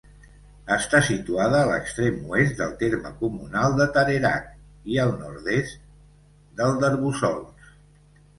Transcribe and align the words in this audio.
Està 0.75 1.01
situada 1.09 1.59
a 1.59 1.67
l'extrem 1.71 2.17
oest 2.37 2.55
del 2.61 2.73
terme 2.79 3.11
comunal 3.19 3.77
de 3.81 3.87
Tarerac, 3.99 4.49
i 4.95 4.99
al 5.05 5.15
nord-est 5.21 5.79
del 6.63 6.83
d'Arboçols. 6.83 7.71